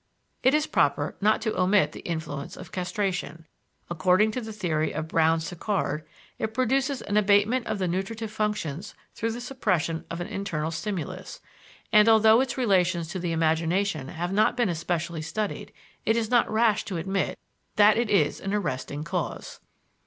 It 0.41 0.55
is 0.55 0.65
proper 0.65 1.15
not 1.21 1.43
to 1.43 1.55
omit 1.55 1.91
the 1.91 1.99
influence 1.99 2.57
of 2.57 2.71
castration. 2.71 3.45
According 3.87 4.31
to 4.31 4.41
the 4.41 4.51
theory 4.51 4.91
of 4.91 5.07
Brown 5.07 5.37
Séquard, 5.37 6.01
it 6.39 6.55
produces 6.55 7.03
an 7.03 7.17
abatement 7.17 7.67
of 7.67 7.77
the 7.77 7.87
nutritive 7.87 8.31
functions 8.31 8.95
through 9.13 9.29
the 9.31 9.39
suppression 9.39 10.03
of 10.09 10.19
an 10.19 10.25
internal 10.25 10.71
stimulus; 10.71 11.39
and, 11.93 12.09
although 12.09 12.41
its 12.41 12.57
relations 12.57 13.09
to 13.09 13.19
the 13.19 13.31
imagination 13.31 14.07
have 14.07 14.33
not 14.33 14.57
been 14.57 14.69
especially 14.69 15.21
studied, 15.21 15.71
it 16.03 16.17
is 16.17 16.31
not 16.31 16.49
rash 16.51 16.83
to 16.85 16.97
admit 16.97 17.37
that 17.75 17.95
it 17.95 18.09
is 18.09 18.39
an 18.39 18.55
arresting 18.55 19.03
cause. 19.03 19.59